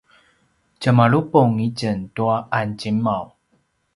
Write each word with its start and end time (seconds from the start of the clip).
tjemalupung 0.79 1.53
itjen 1.67 1.99
tua 2.15 2.35
anzingmau 2.59 3.25